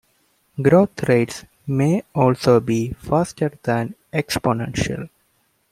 [0.59, 5.07] Growth rates may also be faster than exponential.